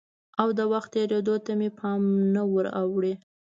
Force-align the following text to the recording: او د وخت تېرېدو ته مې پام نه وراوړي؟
او 0.41 0.47
د 0.57 0.59
وخت 0.71 0.89
تېرېدو 0.95 1.35
ته 1.45 1.51
مې 1.59 1.69
پام 1.79 2.01
نه 2.33 2.41
وراوړي؟ 2.53 3.13